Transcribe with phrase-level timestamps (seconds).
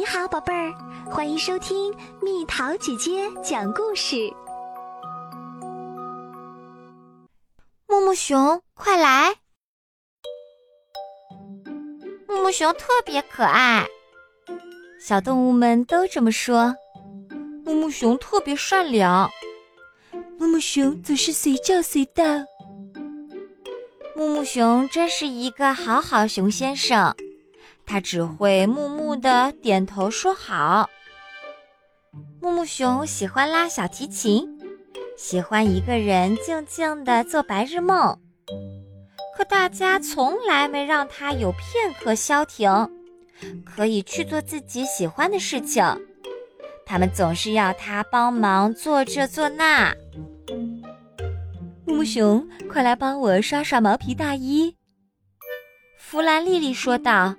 [0.00, 0.72] 你好，宝贝儿，
[1.10, 4.16] 欢迎收听蜜桃姐姐讲故事。
[7.86, 9.34] 木木熊，快来！
[12.26, 13.86] 木木熊特别可爱，
[14.98, 16.74] 小动物们都这么说。
[17.66, 19.28] 木木熊特别善良，
[20.38, 22.24] 木木熊总是随叫随到。
[24.16, 27.14] 木木熊真是一个好好熊先生。
[27.90, 30.88] 他只会木木的点头说好。
[32.40, 34.46] 木木熊喜欢拉小提琴，
[35.18, 38.16] 喜欢一个人静静的做白日梦。
[39.36, 42.70] 可大家从来没让他有片刻消停，
[43.64, 45.84] 可以去做自己喜欢的事情。
[46.86, 49.92] 他们总是要他帮忙做这做那。
[51.84, 54.76] 木木熊，快来帮我刷刷毛皮大衣。
[55.98, 57.34] 弗兰丽丽说道。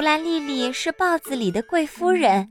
[0.00, 2.48] 弗兰丽丽是豹子里的贵夫人，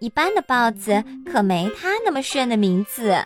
[0.00, 3.24] 一般的豹子可没她那么炫的名字。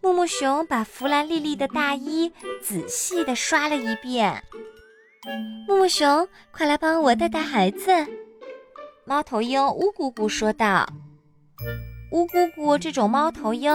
[0.00, 2.32] 木木熊把弗兰丽丽的大衣
[2.62, 4.44] 仔细地刷了一遍。
[5.66, 7.90] 木木熊，快来帮我带带孩子。
[9.04, 10.88] 猫头鹰乌姑姑说道
[12.14, 13.72] ：“乌姑姑这种猫头鹰，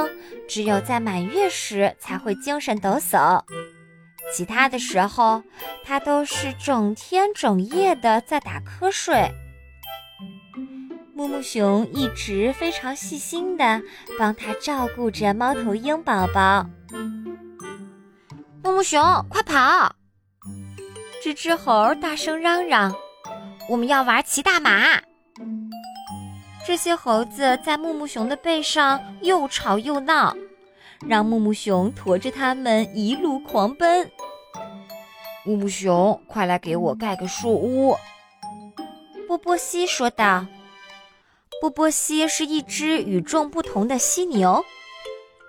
[0.47, 3.43] 只有在满月时才会精神抖擞。”
[4.33, 5.43] 其他的时候，
[5.83, 9.31] 他都是整天整夜的在打瞌睡。
[11.13, 13.81] 木木熊一直非常细心的
[14.17, 16.65] 帮他照顾着猫头鹰宝宝。
[18.63, 19.95] 木木熊，快跑！
[21.23, 22.93] 吱吱猴大声嚷嚷
[23.69, 24.99] ：“我们要玩骑大马！”
[26.65, 30.35] 这些猴子在木木熊的背上又吵又闹，
[31.07, 34.09] 让木木熊驮着它们一路狂奔。
[35.45, 37.97] 木木熊，快来给我盖个树屋！
[39.27, 40.45] 波波西说道。
[41.59, 44.63] 波波西是一只与众不同的犀牛，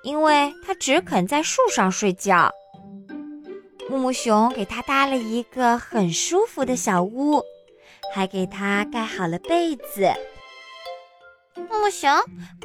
[0.03, 2.51] 因为它只肯在树上睡觉。
[3.89, 7.43] 木木熊给它搭了一个很舒服的小屋，
[8.13, 10.13] 还给它盖好了被子。
[11.57, 12.11] 木木熊，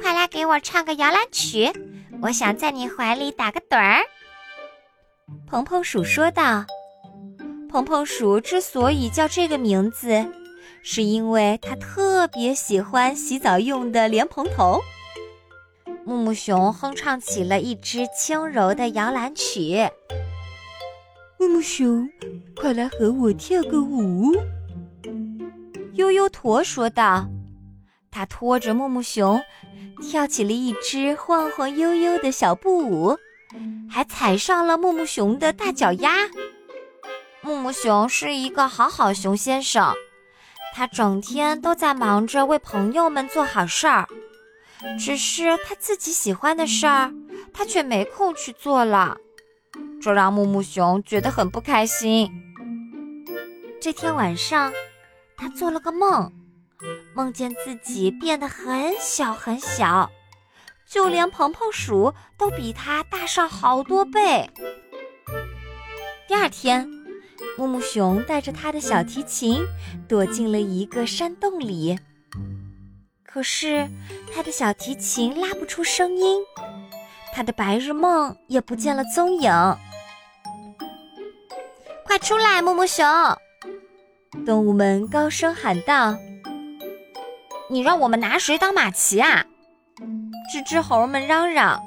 [0.00, 1.70] 快来给我唱个摇篮曲，
[2.22, 4.02] 我想在你怀里打个盹儿。
[5.46, 6.64] 蓬蓬鼠说道。
[7.70, 10.26] 蓬蓬鼠之所以叫这个名字，
[10.82, 14.80] 是因为它特别喜欢洗澡用的莲蓬头。
[16.04, 19.88] 木木熊哼唱起了一支轻柔的摇篮曲。
[21.38, 22.10] 木木熊，
[22.56, 24.34] 快来和我跳个舞！
[25.92, 27.28] 悠悠驼说道。
[28.10, 29.40] 他拖着木木熊，
[30.02, 33.16] 跳起了一支晃晃悠悠的小步舞，
[33.88, 36.10] 还踩上了木木熊的大脚丫。
[37.42, 39.94] 木木熊是一个好好熊先生，
[40.74, 44.06] 他整天都在忙着为朋友们做好事儿，
[44.98, 47.10] 只是他自己喜欢的事儿，
[47.54, 49.16] 他却没空去做了，
[50.02, 52.30] 这让木木熊觉得很不开心。
[53.80, 54.70] 这天晚上，
[55.38, 56.30] 他做了个梦，
[57.14, 60.10] 梦见自己变得很小很小，
[60.86, 64.50] 就连蓬蓬鼠都比他大上好多倍。
[66.28, 66.99] 第二天。
[67.58, 69.62] 木木熊带着他的小提琴
[70.08, 71.98] 躲进了一个山洞里，
[73.22, 73.88] 可是
[74.34, 76.40] 他的小提琴拉不出声音，
[77.34, 79.52] 他的白日梦也不见了踪影。
[82.06, 83.06] 快出来，木木熊！
[84.46, 86.16] 动物们高声喊道
[87.68, 89.44] ：“你让我们拿谁当马骑啊？”
[90.50, 91.80] 吱吱猴们嚷嚷：“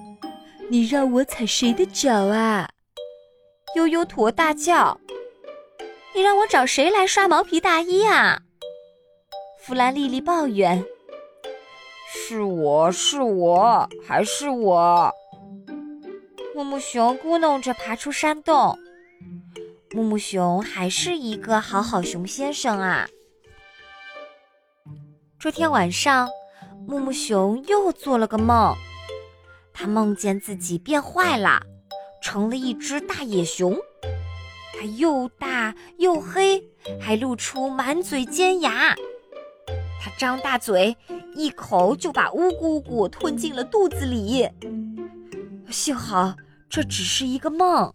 [0.69, 2.69] 你让我踩谁的脚啊？”
[3.75, 4.97] 悠悠驼大叫。
[6.15, 8.39] 你让我找谁来刷毛皮大衣啊？
[9.59, 10.83] 弗兰丽丽抱怨
[12.13, 15.11] ：“是我是我还是我？”
[16.53, 18.77] 木木熊咕哝着爬出山洞。
[19.91, 23.07] 木木熊还是一个好好熊先生啊。
[25.39, 26.29] 这天晚上，
[26.87, 28.75] 木木熊又做了个梦，
[29.73, 31.59] 他梦见自己变坏了，
[32.21, 33.75] 成了一只大野熊。
[34.85, 36.63] 又大又黑，
[37.01, 38.95] 还露出满嘴尖牙。
[40.01, 40.95] 它张大嘴，
[41.35, 44.49] 一口就把乌姑姑吞进了肚子里。
[45.69, 46.35] 幸好
[46.69, 47.93] 这只是一个梦。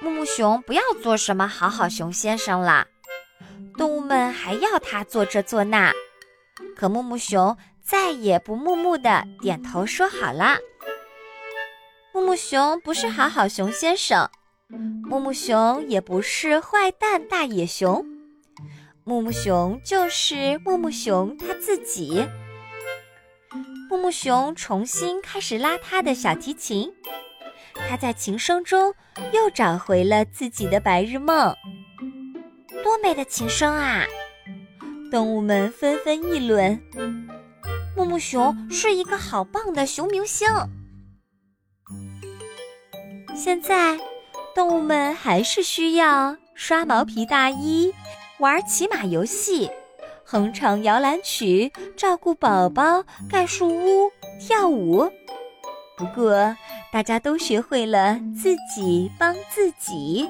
[0.00, 2.86] 木木熊不要做什么好好熊先生了，
[3.76, 5.92] 动物们还要他做这做那，
[6.76, 10.58] 可木木熊再也不木木的点头说好了。
[12.18, 14.28] 木木熊不是好好熊先生，
[15.08, 18.04] 木木熊也不是坏蛋大野熊，
[19.04, 22.26] 木木熊就是木木熊他自己。
[23.88, 26.92] 木木熊重新开始拉他的小提琴，
[27.88, 28.92] 他在琴声中
[29.32, 31.54] 又找回了自己的白日梦。
[32.82, 34.04] 多美的琴声啊！
[35.12, 36.82] 动物们纷纷议论：
[37.96, 40.48] 木木熊是一个好棒的熊明星。
[43.38, 43.96] 现在，
[44.52, 47.94] 动物们还是需要刷毛皮大衣、
[48.40, 49.70] 玩骑马游戏。
[50.24, 55.08] 哼唱摇篮曲，照顾宝宝，盖树屋，跳舞。
[55.96, 56.56] 不过，
[56.92, 60.28] 大家都学会了自己帮自己。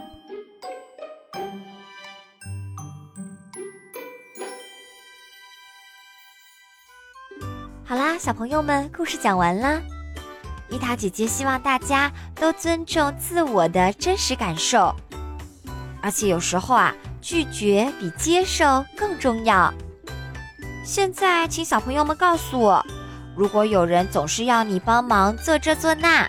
[7.87, 9.81] 好啦，小朋友们，故事讲完啦。
[10.71, 14.95] 蜜桃姐姐希望大家都尊重自我的真实感受，
[16.03, 19.73] 而且有时候啊，拒绝比接受更重要。
[20.85, 22.85] 现在，请小朋友们告诉我，
[23.37, 26.27] 如果有人总是要你帮忙做这做那，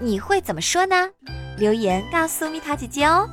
[0.00, 1.08] 你会怎么说呢？
[1.56, 3.28] 留言告诉蜜桃姐姐哦。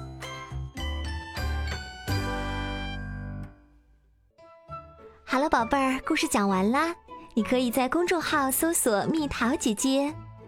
[5.26, 6.96] 好了，宝贝儿，故事讲完啦。
[7.36, 10.14] 你可以在公众号搜索“蜜桃姐姐”，